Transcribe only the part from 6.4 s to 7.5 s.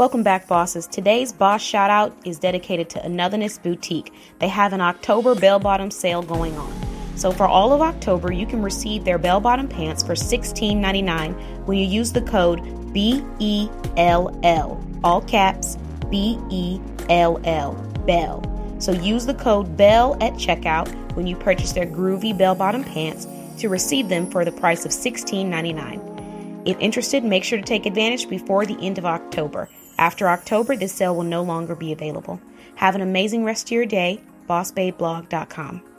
on. So for